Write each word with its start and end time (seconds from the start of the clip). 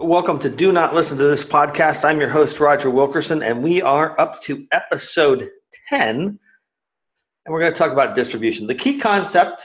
Welcome 0.00 0.38
to 0.40 0.48
Do 0.48 0.70
Not 0.70 0.94
Listen 0.94 1.18
to 1.18 1.24
This 1.24 1.42
podcast. 1.42 2.04
I'm 2.04 2.20
your 2.20 2.28
host, 2.28 2.60
Roger 2.60 2.88
Wilkerson, 2.88 3.42
and 3.42 3.64
we 3.64 3.82
are 3.82 4.18
up 4.20 4.40
to 4.42 4.64
episode 4.70 5.50
10. 5.88 6.14
And 6.14 6.38
we're 7.48 7.58
going 7.58 7.72
to 7.72 7.76
talk 7.76 7.90
about 7.90 8.14
distribution. 8.14 8.68
The 8.68 8.76
key 8.76 8.96
concept 9.00 9.60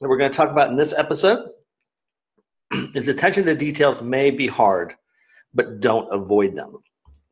that 0.00 0.08
we're 0.08 0.16
going 0.16 0.30
to 0.30 0.36
talk 0.36 0.52
about 0.52 0.70
in 0.70 0.76
this 0.76 0.92
episode 0.92 1.48
is 2.94 3.08
attention 3.08 3.46
to 3.46 3.56
details 3.56 4.00
may 4.00 4.30
be 4.30 4.46
hard, 4.46 4.94
but 5.52 5.80
don't 5.80 6.06
avoid 6.14 6.54
them. 6.54 6.76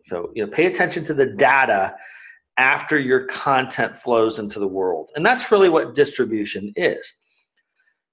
So, 0.02 0.32
you 0.34 0.45
know, 0.45 0.50
pay 0.50 0.66
attention 0.66 1.04
to 1.04 1.14
the 1.14 1.27
data 1.27 1.95
after 2.56 2.98
your 2.98 3.27
content 3.27 3.96
flows 3.96 4.40
into 4.40 4.59
the 4.59 4.66
world. 4.66 5.12
And 5.14 5.24
that's 5.24 5.52
really 5.52 5.68
what 5.68 5.95
distribution 5.95 6.72
is. 6.74 7.09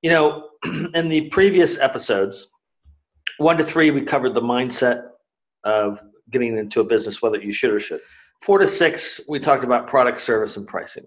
You 0.03 0.11
know, 0.11 0.49
in 0.93 1.09
the 1.09 1.29
previous 1.29 1.79
episodes, 1.79 2.48
one 3.37 3.57
to 3.57 3.63
three, 3.63 3.91
we 3.91 4.01
covered 4.01 4.33
the 4.33 4.41
mindset 4.41 5.09
of 5.63 6.01
getting 6.31 6.57
into 6.57 6.81
a 6.81 6.83
business, 6.83 7.21
whether 7.21 7.37
you 7.37 7.53
should 7.53 7.71
or 7.71 7.79
should. 7.79 8.01
Four 8.41 8.59
to 8.59 8.67
six, 8.67 9.21
we 9.27 9.39
talked 9.39 9.63
about 9.63 9.87
product, 9.87 10.21
service, 10.21 10.57
and 10.57 10.67
pricing. 10.67 11.05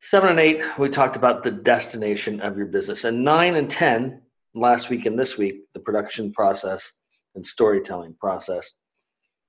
Seven 0.00 0.30
and 0.30 0.40
eight, 0.40 0.60
we 0.78 0.88
talked 0.88 1.16
about 1.16 1.42
the 1.42 1.50
destination 1.50 2.40
of 2.40 2.56
your 2.56 2.66
business. 2.66 3.04
And 3.04 3.24
nine 3.24 3.56
and 3.56 3.68
10, 3.68 4.22
last 4.54 4.88
week 4.88 5.06
and 5.06 5.18
this 5.18 5.36
week, 5.36 5.64
the 5.74 5.80
production 5.80 6.32
process 6.32 6.92
and 7.34 7.44
storytelling 7.44 8.14
process. 8.14 8.70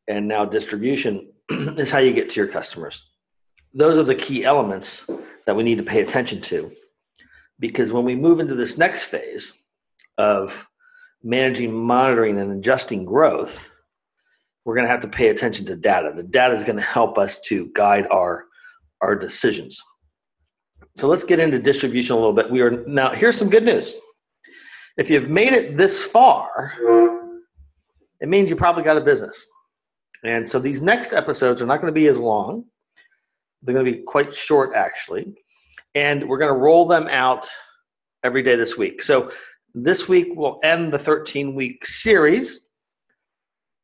And 0.07 0.27
now 0.27 0.45
distribution 0.45 1.31
is 1.49 1.91
how 1.91 1.99
you 1.99 2.13
get 2.13 2.29
to 2.29 2.39
your 2.39 2.47
customers. 2.47 3.07
Those 3.73 3.97
are 3.97 4.03
the 4.03 4.15
key 4.15 4.43
elements 4.43 5.07
that 5.45 5.55
we 5.55 5.63
need 5.63 5.77
to 5.77 5.83
pay 5.83 6.01
attention 6.01 6.41
to. 6.41 6.71
Because 7.59 7.91
when 7.91 8.03
we 8.03 8.15
move 8.15 8.39
into 8.39 8.55
this 8.55 8.77
next 8.77 9.03
phase 9.03 9.53
of 10.17 10.67
managing, 11.23 11.73
monitoring, 11.73 12.37
and 12.37 12.51
adjusting 12.51 13.05
growth, 13.05 13.69
we're 14.65 14.75
going 14.75 14.85
to 14.85 14.91
have 14.91 15.01
to 15.01 15.07
pay 15.07 15.29
attention 15.29 15.65
to 15.67 15.75
data. 15.75 16.11
The 16.15 16.23
data 16.23 16.53
is 16.53 16.63
going 16.63 16.75
to 16.75 16.81
help 16.81 17.17
us 17.17 17.39
to 17.47 17.69
guide 17.73 18.07
our, 18.11 18.45
our 19.01 19.15
decisions. 19.15 19.81
So 20.95 21.07
let's 21.07 21.23
get 21.23 21.39
into 21.39 21.59
distribution 21.59 22.13
a 22.13 22.19
little 22.19 22.33
bit. 22.33 22.49
We 22.49 22.61
are 22.61 22.83
now 22.85 23.11
here's 23.11 23.37
some 23.37 23.49
good 23.49 23.63
news. 23.63 23.95
If 24.97 25.11
you've 25.11 25.29
made 25.29 25.53
it 25.53 25.77
this 25.77 26.01
far, 26.03 26.73
it 28.19 28.27
means 28.27 28.49
you 28.49 28.55
probably 28.55 28.83
got 28.83 28.97
a 28.97 29.01
business. 29.01 29.47
And 30.23 30.47
so 30.47 30.59
these 30.59 30.81
next 30.81 31.13
episodes 31.13 31.61
are 31.61 31.67
not 31.67 31.79
going 31.79 31.93
to 31.93 31.99
be 31.99 32.07
as 32.07 32.17
long. 32.17 32.65
They're 33.61 33.73
going 33.73 33.85
to 33.85 33.91
be 33.91 33.99
quite 33.99 34.33
short, 34.33 34.75
actually. 34.75 35.35
And 35.93 36.27
we're 36.27 36.39
going 36.39 36.53
to 36.53 36.59
roll 36.59 36.87
them 36.87 37.07
out 37.07 37.47
every 38.23 38.41
day 38.41 38.55
this 38.55 38.77
week. 38.77 39.01
So 39.01 39.31
this 39.73 40.07
week 40.07 40.29
we'll 40.35 40.59
end 40.63 40.91
the 40.91 40.99
13 40.99 41.55
week 41.55 41.85
series 41.85 42.67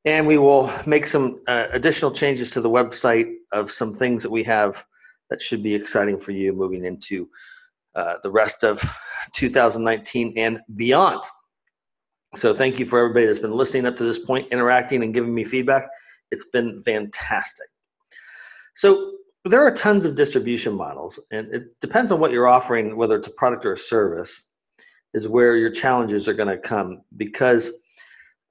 and 0.06 0.28
we 0.28 0.38
will 0.38 0.72
make 0.86 1.08
some 1.08 1.42
uh, 1.48 1.68
additional 1.72 2.12
changes 2.12 2.52
to 2.52 2.62
the 2.62 2.70
website 2.70 3.32
of 3.54 3.72
some 3.72 3.94
things 3.94 4.24
that 4.24 4.30
we 4.30 4.44
have 4.44 4.86
that 5.30 5.42
should 5.42 5.64
be 5.64 5.74
exciting 5.74 6.20
for 6.20 6.32
you 6.32 6.54
moving 6.54 6.86
into 6.86 7.28
uh, 7.96 8.16
the 8.24 8.32
rest 8.32 8.64
of 8.64 8.82
2019 9.34 10.34
and 10.38 10.60
beyond. 10.76 11.22
So, 12.36 12.54
thank 12.54 12.80
you 12.80 12.86
for 12.86 13.00
everybody 13.00 13.28
that's 13.28 13.40
been 13.40 13.56
listening 13.56 13.86
up 13.86 13.96
to 13.98 14.04
this 14.04 14.20
point, 14.20 14.52
interacting, 14.52 15.04
and 15.04 15.14
giving 15.14 15.34
me 15.34 15.46
feedback. 15.46 15.88
It's 16.32 16.50
been 16.50 16.82
fantastic. 16.82 17.68
So, 18.76 19.12
there 19.46 19.66
are 19.66 19.74
tons 19.74 20.06
of 20.06 20.16
distribution 20.16 20.74
models, 20.74 21.20
and 21.32 21.54
it 21.54 21.80
depends 21.80 22.12
on 22.12 22.20
what 22.20 22.32
you're 22.32 22.48
offering, 22.48 22.98
whether 22.98 23.16
it's 23.16 23.28
a 23.28 23.34
product 23.34 23.66
or 23.66 23.74
a 23.74 23.78
service 23.78 24.46
is 25.14 25.28
where 25.28 25.56
your 25.56 25.70
challenges 25.70 26.28
are 26.28 26.34
going 26.34 26.50
to 26.50 26.58
come 26.58 27.02
because 27.18 27.72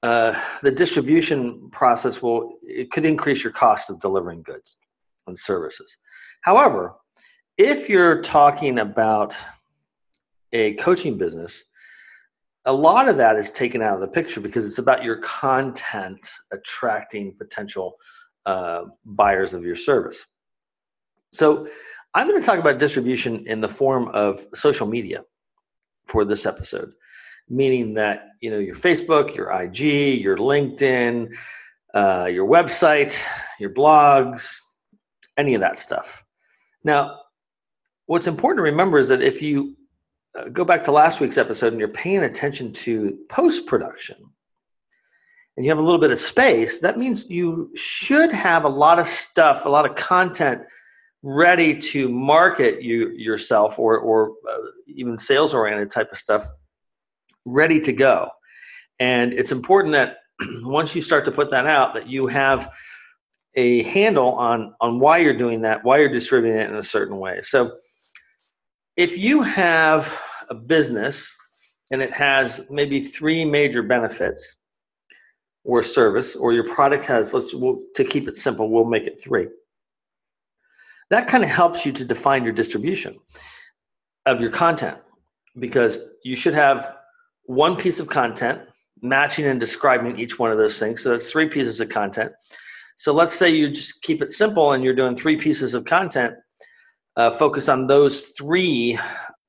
uh, 0.03 0.39
the 0.63 0.71
distribution 0.71 1.69
process 1.71 2.23
will 2.23 2.59
it 2.63 2.91
could 2.91 3.05
increase 3.05 3.45
your 3.45 3.53
cost 3.53 3.91
of 3.91 4.01
delivering 4.01 4.43
goods 4.43 4.79
and 5.27 5.39
services. 5.39 5.97
However 6.43 6.95
if 7.59 7.89
you're 7.89 8.23
talking 8.23 8.79
about 8.79 9.35
a 10.53 10.75
coaching 10.75 11.19
business 11.19 11.63
a 12.65 12.73
lot 12.73 13.09
of 13.09 13.17
that 13.17 13.37
is 13.37 13.51
taken 13.51 13.83
out 13.83 13.95
of 13.95 14.01
the 14.01 14.07
picture 14.07 14.41
because 14.41 14.65
it's 14.65 14.79
about 14.79 15.03
your 15.03 15.17
content 15.17 16.31
attracting 16.53 17.35
potential 17.37 17.97
uh, 18.47 18.85
buyers 19.05 19.53
of 19.53 19.65
your 19.65 19.77
service. 19.77 20.25
So 21.33 21.67
i'm 22.15 22.29
going 22.29 22.41
to 22.41 22.45
talk 22.45 22.59
about 22.59 22.79
distribution 22.79 23.47
in 23.47 23.61
the 23.61 23.69
form 23.69 24.09
of 24.09 24.47
social 24.55 24.87
media 24.87 25.25
for 26.13 26.27
this 26.27 26.45
episode, 26.45 26.93
meaning 27.49 27.95
that 27.95 28.29
you 28.41 28.51
know 28.51 28.59
your 28.59 28.77
Facebook, 28.77 29.35
your 29.35 29.51
IG, 29.51 30.21
your 30.21 30.37
LinkedIn, 30.37 31.35
uh, 31.95 32.27
your 32.27 32.47
website, 32.47 33.19
your 33.59 33.71
blogs, 33.71 34.59
any 35.39 35.55
of 35.55 35.63
that 35.63 35.79
stuff. 35.79 36.23
Now, 36.85 37.21
what's 38.07 38.27
important 38.27 38.59
to 38.59 38.63
remember 38.63 38.99
is 38.99 39.09
that 39.09 39.23
if 39.23 39.41
you 39.41 39.75
uh, 40.39 40.49
go 40.51 40.65
back 40.65 40.85
to 40.85 40.93
last 40.93 41.19
week's 41.19 41.39
episode 41.39 41.73
and 41.73 41.81
you're 41.81 41.89
paying 41.89 42.25
attention 42.25 42.73
to 42.73 43.19
post 43.31 43.67
production 43.67 44.17
and 45.57 45.65
you 45.65 45.71
have 45.71 45.79
a 45.79 45.83
little 45.83 46.01
bit 46.01 46.11
of 46.11 46.19
space, 46.19 46.81
that 46.81 46.99
means 46.99 47.31
you 47.31 47.71
should 47.75 48.33
have 48.33 48.65
a 48.65 48.69
lot 48.69 48.99
of 48.99 49.09
stuff, 49.09 49.65
a 49.65 49.69
lot 49.69 49.89
of 49.89 49.97
content 49.97 50.61
ready 51.23 51.79
to 51.79 52.09
market 52.09 52.83
you 52.83 53.11
yourself 53.11 53.79
or 53.79 53.99
or 53.99 54.33
uh, 54.51 54.59
even 54.97 55.19
sales 55.19 55.55
oriented 55.55 55.91
type 55.91 56.11
of 56.13 56.19
stuff 56.19 56.45
ready 57.45 57.81
to 57.81 57.93
go. 57.93 58.29
And 58.99 59.33
it's 59.33 59.53
important 59.53 59.93
that 59.93 60.19
once 60.63 60.95
you 60.95 61.03
start 61.03 61.25
to 61.25 61.33
put 61.33 61.51
that 61.51 61.67
out 61.67 61.95
that 61.95 62.09
you 62.09 62.27
have 62.27 62.71
a 63.55 63.83
handle 63.83 64.33
on 64.33 64.75
on 64.81 64.99
why 64.99 65.19
you're 65.19 65.37
doing 65.37 65.61
that 65.61 65.85
why 65.85 65.99
you're 65.99 66.13
distributing 66.13 66.59
it 66.59 66.71
in 66.71 66.77
a 66.77 66.83
certain 66.83 67.19
way. 67.19 67.41
So 67.43 67.73
if 68.97 69.17
you 69.17 69.43
have 69.43 70.19
a 70.49 70.55
business 70.55 71.35
and 71.91 72.03
it 72.03 72.15
has 72.15 72.63
maybe 72.71 73.01
three 73.01 73.45
major 73.45 73.83
benefits 73.83 74.57
or 75.65 75.83
service 75.83 76.35
or 76.35 76.53
your 76.53 76.69
product 76.69 77.05
has 77.05 77.33
let's 77.35 77.55
we'll, 77.55 77.81
to 77.95 78.05
keep 78.05 78.29
it 78.29 78.37
simple 78.37 78.71
we'll 78.71 78.85
make 78.85 79.07
it 79.07 79.23
three 79.23 79.47
that 81.11 81.29
kind 81.29 81.45
of 81.45 81.51
helps 81.51 81.87
you 81.87 81.93
to 81.93 82.05
define 82.05 82.43
your 82.43 82.53
distribution 82.53 83.17
of 84.27 84.41
your 84.41 84.51
content 84.51 84.99
because 85.59 85.99
you 86.25 86.37
should 86.37 86.55
have 86.55 86.97
one 87.45 87.77
piece 87.77 88.01
of 88.01 88.09
content 88.09 88.61
matching 89.03 89.47
and 89.47 89.59
describing 89.59 90.19
each 90.19 90.39
one 90.39 90.53
of 90.53 90.59
those 90.59 90.79
things. 90.79 91.03
So 91.03 91.11
that's 91.11 91.31
three 91.31 91.49
pieces 91.49 91.81
of 91.81 91.89
content. 91.89 92.33
So 92.97 93.13
let's 93.13 93.35
say 93.35 93.51
you 93.51 93.69
just 93.69 94.03
keep 94.03 94.23
it 94.23 94.31
simple 94.31 94.73
and 94.73 94.85
you're 94.85 94.95
doing 94.95 95.17
three 95.17 95.37
pieces 95.37 95.75
of 95.75 95.85
content. 95.85 96.35
Uh, 97.17 97.31
focus 97.31 97.69
on 97.69 97.87
those 97.87 98.29
three, 98.39 98.99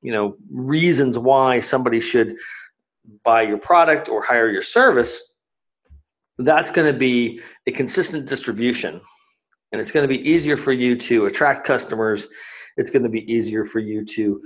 you 0.02 0.12
know, 0.12 0.36
reasons 0.52 1.18
why 1.18 1.60
somebody 1.60 2.00
should 2.00 2.36
buy 3.24 3.44
your 3.44 3.58
product 3.58 4.10
or 4.10 4.24
hire 4.24 4.50
your 4.50 4.62
service. 4.62 5.22
That's 6.40 6.72
going 6.72 6.92
to 6.92 6.98
be 6.98 7.42
a 7.68 7.72
consistent 7.72 8.28
distribution 8.28 9.00
and 9.74 9.82
it's 9.82 9.92
going 9.92 10.08
to 10.08 10.08
be 10.08 10.30
easier 10.30 10.56
for 10.56 10.72
you 10.72 10.96
to 10.96 11.26
attract 11.26 11.66
customers. 11.66 12.28
It's 12.78 12.92
going 12.92 13.04
to 13.04 13.10
be 13.10 13.32
easier 13.32 13.66
for 13.66 13.80
you 13.80 14.06
to 14.06 14.42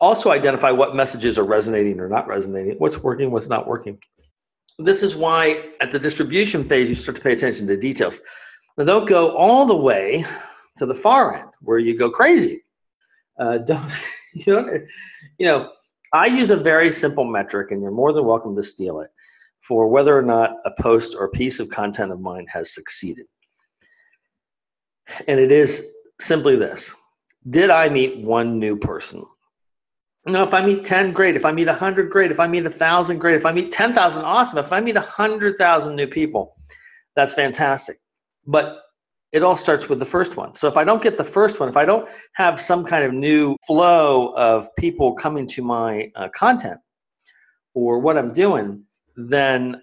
also 0.00 0.30
identify 0.30 0.70
what 0.70 0.96
messages 0.96 1.38
are 1.38 1.44
resonating 1.44 2.00
or 2.00 2.08
not 2.08 2.26
resonating, 2.26 2.76
what's 2.78 2.98
working, 2.98 3.30
what's 3.30 3.48
not 3.48 3.66
working. 3.66 3.98
This 4.78 5.02
is 5.02 5.14
why 5.14 5.70
at 5.80 5.92
the 5.92 5.98
distribution 5.98 6.64
phase, 6.64 6.88
you 6.88 6.94
start 6.94 7.16
to 7.16 7.22
pay 7.22 7.32
attention 7.32 7.66
to 7.66 7.76
details. 7.76 8.20
Now, 8.78 8.84
don't 8.84 9.06
go 9.06 9.36
all 9.36 9.66
the 9.66 9.76
way 9.76 10.24
to 10.78 10.86
the 10.86 10.94
far 10.94 11.34
end 11.34 11.50
where 11.60 11.78
you 11.78 11.98
go 11.98 12.10
crazy. 12.10 12.62
Uh, 13.38 13.58
don't, 13.66 13.92
you 14.32 14.54
know, 14.54 14.78
you 15.38 15.46
know, 15.46 15.70
I 16.12 16.26
use 16.26 16.50
a 16.50 16.56
very 16.56 16.90
simple 16.90 17.24
metric, 17.24 17.70
and 17.70 17.82
you're 17.82 17.90
more 17.90 18.12
than 18.12 18.24
welcome 18.24 18.56
to 18.56 18.62
steal 18.62 19.00
it 19.00 19.10
for 19.60 19.88
whether 19.88 20.16
or 20.16 20.22
not 20.22 20.56
a 20.64 20.82
post 20.82 21.14
or 21.16 21.28
piece 21.28 21.60
of 21.60 21.68
content 21.68 22.10
of 22.10 22.20
mine 22.20 22.46
has 22.52 22.74
succeeded. 22.74 23.26
And 25.28 25.38
it 25.38 25.52
is 25.52 25.86
simply 26.20 26.56
this 26.56 26.94
Did 27.48 27.70
I 27.70 27.88
meet 27.88 28.18
one 28.24 28.58
new 28.58 28.76
person? 28.76 29.24
No, 30.26 30.42
if 30.42 30.52
I 30.52 30.64
meet 30.64 30.84
10, 30.84 31.12
great. 31.12 31.34
If 31.34 31.44
I 31.46 31.52
meet 31.52 31.66
100, 31.66 32.10
great. 32.10 32.30
If 32.30 32.40
I 32.40 32.46
meet 32.46 32.64
1,000, 32.64 33.18
great. 33.18 33.36
If 33.36 33.46
I 33.46 33.52
meet 33.52 33.72
10,000, 33.72 34.22
awesome. 34.22 34.58
If 34.58 34.72
I 34.72 34.80
meet 34.80 34.94
100,000 34.94 35.96
new 35.96 36.06
people, 36.06 36.56
that's 37.16 37.32
fantastic. 37.32 37.96
But 38.46 38.80
it 39.32 39.42
all 39.42 39.56
starts 39.56 39.88
with 39.88 39.98
the 39.98 40.06
first 40.06 40.36
one. 40.36 40.54
So 40.54 40.68
if 40.68 40.76
I 40.76 40.84
don't 40.84 41.02
get 41.02 41.16
the 41.16 41.24
first 41.24 41.60
one, 41.60 41.68
if 41.68 41.76
I 41.76 41.84
don't 41.84 42.08
have 42.34 42.60
some 42.60 42.84
kind 42.84 43.04
of 43.04 43.12
new 43.14 43.56
flow 43.66 44.34
of 44.36 44.68
people 44.76 45.14
coming 45.14 45.46
to 45.48 45.62
my 45.62 46.10
uh, 46.16 46.28
content 46.34 46.78
or 47.74 48.00
what 48.00 48.18
I'm 48.18 48.32
doing, 48.32 48.84
then 49.16 49.80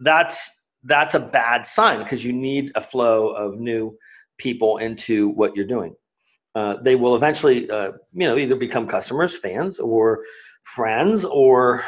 that's 0.00 0.50
that's 0.84 1.14
a 1.14 1.20
bad 1.20 1.66
sign 1.66 1.98
because 2.02 2.24
you 2.24 2.32
need 2.32 2.72
a 2.74 2.80
flow 2.80 3.28
of 3.28 3.60
new 3.60 3.96
people 4.38 4.78
into 4.78 5.28
what 5.28 5.54
you're 5.54 5.66
doing. 5.66 5.94
Uh, 6.54 6.74
they 6.82 6.96
will 6.96 7.14
eventually, 7.16 7.70
uh, 7.70 7.92
you 8.12 8.26
know, 8.26 8.36
either 8.36 8.56
become 8.56 8.86
customers, 8.86 9.38
fans, 9.38 9.78
or 9.78 10.24
friends, 10.64 11.24
or 11.24 11.84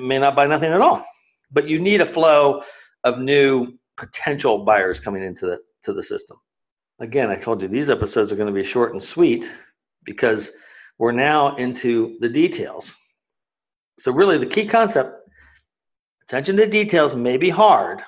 may 0.00 0.18
not 0.18 0.34
buy 0.36 0.46
nothing 0.46 0.72
at 0.72 0.80
all. 0.80 1.04
but 1.52 1.68
you 1.68 1.78
need 1.78 2.00
a 2.00 2.06
flow 2.06 2.62
of 3.04 3.18
new 3.20 3.72
potential 3.96 4.64
buyers 4.64 5.00
coming 5.00 5.22
into 5.22 5.46
the 5.46 5.58
to 5.82 5.92
the 5.92 6.02
system. 6.02 6.36
Again, 7.00 7.30
I 7.30 7.36
told 7.36 7.62
you 7.62 7.68
these 7.68 7.90
episodes 7.90 8.32
are 8.32 8.36
going 8.36 8.48
to 8.48 8.54
be 8.54 8.64
short 8.64 8.92
and 8.92 9.02
sweet 9.02 9.50
because 10.04 10.50
we're 10.98 11.12
now 11.12 11.56
into 11.56 12.16
the 12.20 12.28
details. 12.28 12.96
So 13.98 14.12
really 14.12 14.38
the 14.38 14.46
key 14.46 14.66
concept 14.66 15.12
attention 16.24 16.56
to 16.56 16.66
details 16.66 17.14
may 17.16 17.36
be 17.36 17.50
hard, 17.50 18.02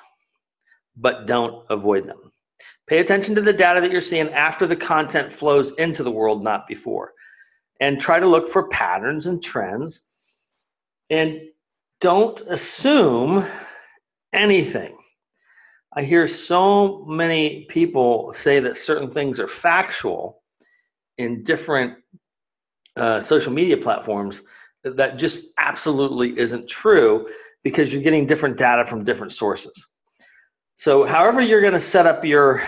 but 0.95 1.27
don't 1.27 1.65
avoid 1.69 2.07
them. 2.07 2.26
Pay 2.87 2.99
attention 2.99 3.35
to 3.35 3.41
the 3.41 3.53
data 3.53 3.81
that 3.81 3.91
you're 3.91 3.99
seeing 3.99 4.29
after 4.29 4.65
the 4.65 4.75
content 4.75 5.31
flows 5.31 5.71
into 5.77 6.03
the 6.03 6.11
world, 6.11 6.43
not 6.43 6.67
before. 6.67 7.13
And 7.81 7.99
try 7.99 8.19
to 8.19 8.25
look 8.25 8.49
for 8.49 8.69
patterns 8.69 9.27
and 9.27 9.43
trends. 9.43 10.01
And 11.09 11.41
don't 11.99 12.39
assume 12.41 13.45
anything. 14.33 14.97
I 15.93 16.03
hear 16.03 16.27
so 16.27 17.03
many 17.05 17.65
people 17.65 18.31
say 18.31 18.59
that 18.59 18.77
certain 18.77 19.09
things 19.09 19.39
are 19.39 19.47
factual 19.47 20.43
in 21.17 21.43
different 21.43 21.95
uh, 22.95 23.19
social 23.19 23.51
media 23.51 23.77
platforms 23.77 24.41
that 24.83 25.17
just 25.17 25.53
absolutely 25.57 26.37
isn't 26.37 26.67
true 26.67 27.27
because 27.63 27.91
you're 27.91 28.01
getting 28.01 28.25
different 28.25 28.57
data 28.57 28.85
from 28.85 29.03
different 29.03 29.31
sources. 29.31 29.87
So, 30.77 31.05
however, 31.05 31.41
you're 31.41 31.61
going 31.61 31.73
to 31.73 31.79
set 31.79 32.05
up 32.05 32.23
your 32.23 32.61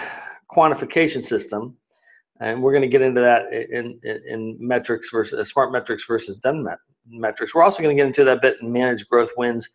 quantification 0.52 1.22
system, 1.22 1.78
and 2.40 2.60
we're 2.60 2.72
going 2.72 2.82
to 2.82 2.88
get 2.88 3.04
into 3.04 3.22
that 3.22 3.54
in, 3.54 4.00
in, 4.02 4.22
in 4.28 4.58
metrics 4.60 5.12
versus 5.12 5.40
uh, 5.40 5.44
smart 5.44 5.72
metrics 5.72 6.06
versus 6.08 6.36
done 6.36 6.64
met, 6.64 6.80
metrics. 7.08 7.54
We're 7.54 7.62
also 7.62 7.84
going 7.84 7.96
to 7.96 8.02
get 8.02 8.08
into 8.08 8.24
that 8.24 8.42
bit 8.42 8.58
and 8.62 8.74
manage 8.74 9.08
growth 9.08 9.30
wins, 9.38 9.70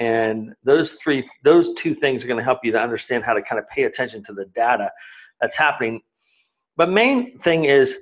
and 0.00 0.52
those 0.64 0.94
three, 0.94 1.24
those 1.44 1.72
two 1.74 1.94
things 1.94 2.24
are 2.24 2.26
going 2.26 2.38
to 2.38 2.42
help 2.42 2.58
you 2.64 2.72
to 2.72 2.80
understand 2.80 3.22
how 3.22 3.32
to 3.32 3.40
kind 3.40 3.60
of 3.60 3.66
pay 3.68 3.84
attention 3.84 4.24
to 4.24 4.32
the 4.32 4.46
data 4.46 4.90
that's 5.40 5.56
happening. 5.56 6.00
But 6.76 6.90
main 6.90 7.38
thing 7.38 7.66
is 7.66 7.96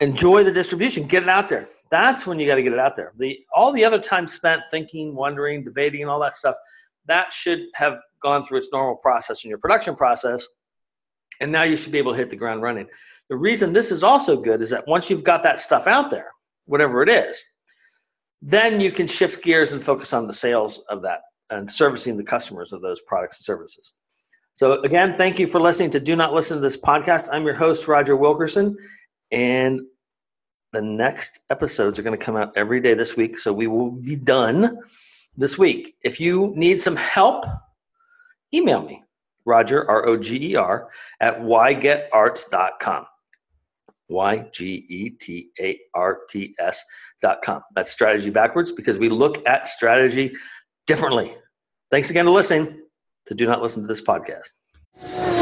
enjoy 0.00 0.42
the 0.42 0.52
distribution, 0.52 1.06
get 1.06 1.22
it 1.22 1.28
out 1.28 1.50
there. 1.50 1.68
That's 1.90 2.26
when 2.26 2.40
you 2.40 2.46
got 2.46 2.54
to 2.54 2.62
get 2.62 2.72
it 2.72 2.78
out 2.78 2.96
there. 2.96 3.12
The 3.18 3.40
all 3.54 3.72
the 3.72 3.84
other 3.84 4.00
time 4.00 4.26
spent 4.26 4.62
thinking, 4.70 5.14
wondering, 5.14 5.64
debating, 5.64 6.00
and 6.00 6.10
all 6.10 6.20
that 6.20 6.34
stuff 6.34 6.56
that 7.06 7.32
should 7.32 7.66
have 7.74 7.98
gone 8.22 8.44
through 8.44 8.58
its 8.58 8.68
normal 8.72 8.96
process 8.96 9.44
in 9.44 9.50
your 9.50 9.58
production 9.58 9.94
process. 9.94 10.46
And 11.40 11.50
now 11.52 11.62
you 11.62 11.76
should 11.76 11.92
be 11.92 11.98
able 11.98 12.12
to 12.12 12.18
hit 12.18 12.30
the 12.30 12.36
ground 12.36 12.62
running. 12.62 12.86
The 13.28 13.36
reason 13.36 13.72
this 13.72 13.90
is 13.90 14.02
also 14.02 14.36
good 14.36 14.62
is 14.62 14.70
that 14.70 14.86
once 14.86 15.10
you've 15.10 15.24
got 15.24 15.42
that 15.42 15.58
stuff 15.58 15.86
out 15.86 16.10
there, 16.10 16.30
whatever 16.66 17.02
it 17.02 17.08
is, 17.08 17.42
then 18.42 18.80
you 18.80 18.92
can 18.92 19.06
shift 19.06 19.42
gears 19.42 19.72
and 19.72 19.82
focus 19.82 20.12
on 20.12 20.26
the 20.26 20.32
sales 20.32 20.84
of 20.90 21.02
that 21.02 21.20
and 21.50 21.70
servicing 21.70 22.16
the 22.16 22.22
customers 22.22 22.72
of 22.72 22.82
those 22.82 23.00
products 23.02 23.38
and 23.38 23.44
services. 23.44 23.94
So, 24.52 24.82
again, 24.82 25.14
thank 25.16 25.38
you 25.38 25.46
for 25.46 25.60
listening 25.60 25.90
to 25.90 26.00
Do 26.00 26.14
Not 26.14 26.32
Listen 26.32 26.58
to 26.58 26.60
This 26.60 26.76
podcast. 26.76 27.28
I'm 27.32 27.44
your 27.44 27.54
host, 27.54 27.88
Roger 27.88 28.16
Wilkerson, 28.16 28.76
and 29.32 29.80
the 30.72 30.82
next 30.82 31.40
episodes 31.50 31.98
are 31.98 32.02
going 32.02 32.16
to 32.16 32.24
come 32.24 32.36
out 32.36 32.52
every 32.56 32.80
day 32.80 32.94
this 32.94 33.16
week. 33.16 33.38
So, 33.38 33.52
we 33.52 33.66
will 33.66 33.90
be 33.90 34.14
done 34.14 34.78
this 35.36 35.58
week. 35.58 35.94
If 36.02 36.20
you 36.20 36.52
need 36.56 36.80
some 36.80 36.96
help, 36.96 37.44
email 38.52 38.82
me, 38.82 39.02
Roger, 39.44 39.88
R 39.88 40.06
O 40.06 40.16
G 40.16 40.52
E 40.52 40.56
R, 40.56 40.88
at 41.20 41.40
ygetarts.com. 41.40 43.06
Y 44.08 44.48
G 44.52 44.84
E 44.88 45.10
T 45.10 45.50
A 45.60 45.78
R 45.94 46.20
T 46.28 46.54
S 46.58 46.84
dot 47.22 47.40
com. 47.42 47.62
That's 47.74 47.90
strategy 47.90 48.30
backwards 48.30 48.70
because 48.70 48.98
we 48.98 49.08
look 49.08 49.46
at 49.48 49.66
strategy 49.66 50.34
differently. 50.86 51.34
Thanks 51.90 52.10
again 52.10 52.26
for 52.26 52.30
listening 52.30 52.82
to 53.26 53.34
Do 53.34 53.46
Not 53.46 53.62
Listen 53.62 53.82
to 53.82 53.88
This 53.88 54.02
podcast. 54.02 55.33